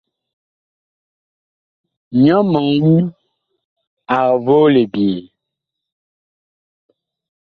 [2.23, 2.93] Nyɔ mɔɔn
[4.17, 5.21] ag voo libyee.